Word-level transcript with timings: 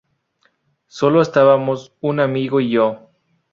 Solo 0.87 1.21
estábamos 1.21 1.93
un 1.99 2.19
amigo 2.21 2.59
y 2.59 2.71
yo. 2.71 3.11